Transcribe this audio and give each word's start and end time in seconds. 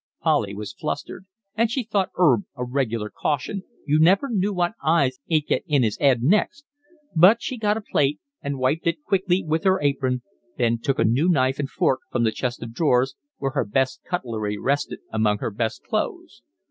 Polly 0.23 0.55
was 0.55 0.73
flustered, 0.73 1.27
and 1.53 1.69
she 1.69 1.83
thought 1.83 2.09
'Erb 2.17 2.45
a 2.55 2.65
regular 2.65 3.11
caution, 3.11 3.61
you 3.85 3.99
never 3.99 4.29
knew 4.31 4.51
what 4.51 4.73
ideas 4.83 5.19
'e'd 5.27 5.45
get 5.45 5.63
in 5.67 5.83
'is 5.83 5.95
'ead 6.01 6.23
next; 6.23 6.65
but 7.15 7.39
she 7.39 7.55
got 7.55 7.77
a 7.77 7.81
plate 7.81 8.19
and 8.41 8.57
wiped 8.57 8.87
it 8.87 9.03
quickly 9.03 9.43
with 9.47 9.63
her 9.63 9.79
apron, 9.79 10.23
then 10.57 10.79
took 10.79 10.97
a 10.97 11.03
new 11.05 11.29
knife 11.29 11.59
and 11.59 11.69
fork 11.69 11.99
from 12.11 12.23
the 12.23 12.31
chest 12.31 12.63
of 12.63 12.73
drawers, 12.73 13.13
where 13.37 13.51
her 13.51 13.63
best 13.63 14.01
cutlery 14.03 14.57
rested 14.57 15.01
among 15.11 15.37
her 15.37 15.51
best 15.51 15.83
clothes. 15.83 16.41